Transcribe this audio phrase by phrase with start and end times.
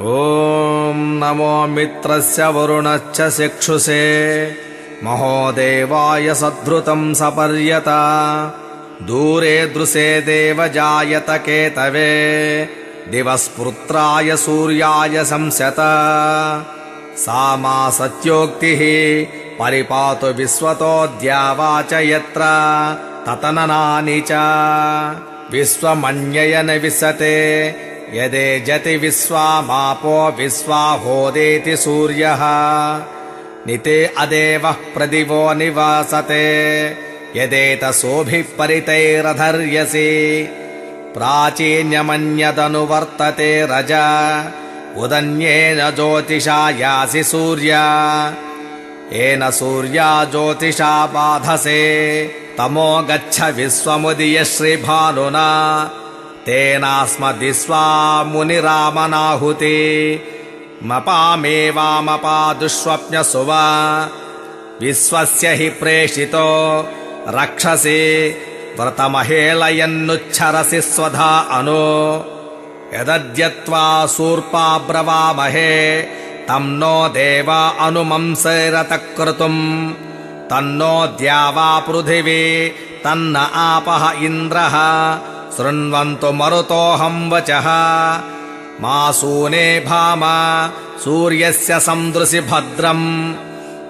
[0.00, 4.50] ॐ नमो मित्रस्य वरुणश्च शिक्षुषे
[5.04, 8.00] महोदेवाय सद्धृतम् सपर्यता।
[9.02, 12.68] दूरे दृशे देव जायत केतवे
[13.10, 15.76] दिवस्पुत्राय सूर्याय संशत।
[17.16, 18.80] सा मा सत्योक्तिः
[19.58, 22.40] परिपातु विश्वतो द्यावा च यत्र।
[23.26, 24.32] ततननानि च।
[25.52, 27.70] विश्वमन्ययन विशते
[28.14, 32.40] यदे जति विश्वामापो विश्वाहोदेति सूर्यः
[33.66, 36.44] निते अदेवः प्रदिवो निवासते।
[37.36, 40.08] यदेतसोभिः परितैरधर्यसि
[41.14, 43.92] प्राचीन्यमन्यदनुवर्तते रज
[44.98, 47.84] उदन्येन ज्योतिषा यासि सूर्या।
[49.12, 51.80] येन सूर्या ज्योतिषा बाधसे
[52.58, 55.48] तमो गच्छ विश्वमुदीय श्रीभानुना
[56.46, 59.76] तेनास्मदिस्वा मुनिरामनाहुते
[60.82, 63.50] मपामेवामपादुष्वप्नसुव।
[64.80, 66.88] विश्वस्य हि प्रेषितो।
[67.28, 68.34] रक्षसि
[68.80, 72.24] व्रतमहेलयन्नुच्छरसि स्वधा अनु।
[72.94, 76.02] यदद्यत्वा शूर्पाब्रवामहे
[76.48, 79.92] तम् नो देवा अनुमंसैरतक्रतुम्
[80.50, 82.72] तन्नो द्यावा पृथिवी
[83.04, 84.76] तन्न आपः इन्द्रः
[85.56, 87.66] शृण्वन्तु मरुतोऽहम् वचः।
[88.80, 90.20] मासूने भाम
[91.00, 93.34] सूर्यस्य सन्दृशि भद्रम्।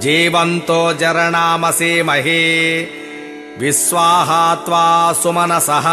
[0.00, 2.42] जीवन्तो जरणामसीमहि
[3.58, 5.88] विश्वाहा त्वा सुमनसः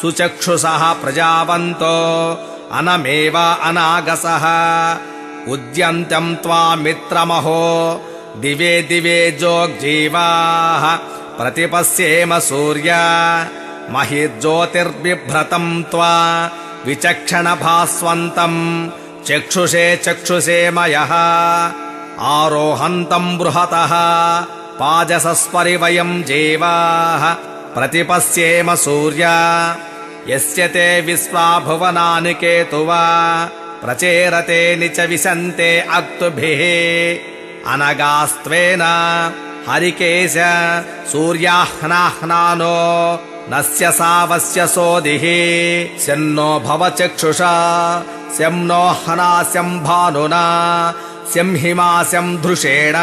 [0.00, 1.96] सुचक्षुषः प्रजावन्तो
[2.72, 4.44] अनमेव अनागसः।
[5.52, 7.60] उद्यन्त्यम् त्वामित्रमहो
[8.36, 10.96] दिवे दिवे जोग्जीवाः
[11.38, 12.92] प्रतिपश्येम सूर्य
[13.90, 16.50] महिज्योतिर्बिभ्रतम् त्वा
[16.86, 18.90] विचक्षणभास्वन्तम्
[19.26, 21.08] चक्षुषे चक्षुषे मयः।
[22.20, 23.90] आरोहन्तम् बृहतः।
[24.74, 27.34] पाजसस्परि वयम् जीवाः।
[27.74, 29.24] प्रतिपश्येम सूर्य।
[30.34, 33.48] यस्य ते विश्वा भुवनानि केतुवा।
[33.84, 38.82] प्रचेरते निच विशन्ते अक्तुभिः। अनगास्त्वेन
[39.68, 40.34] हरिकेश
[41.12, 45.24] सूर्याह्नाह्नानो नस्य सावस्य सोदिः।
[46.04, 47.52] स्यन्नो भव चक्षुषा।
[49.06, 50.94] हनास्यम् भानुना
[51.32, 52.94] स्यं हिमास्यम् धृषेण